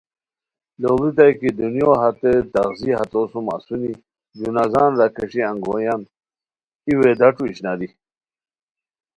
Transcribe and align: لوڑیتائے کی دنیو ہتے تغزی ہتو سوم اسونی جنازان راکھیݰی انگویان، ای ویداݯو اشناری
لوڑیتائے 0.81 1.33
کی 1.39 1.49
دنیو 1.59 1.89
ہتے 2.01 2.31
تغزی 2.53 2.91
ہتو 2.97 3.21
سوم 3.31 3.45
اسونی 3.55 3.91
جنازان 4.39 4.91
راکھیݰی 4.99 5.41
انگویان، 5.49 6.01
ای 6.85 6.93
ویداݯو 6.99 7.43
اشناری 7.49 7.87